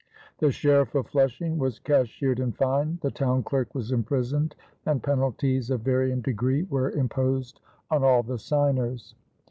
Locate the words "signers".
8.39-9.13